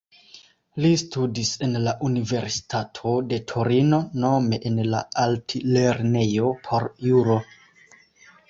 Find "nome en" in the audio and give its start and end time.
4.25-4.83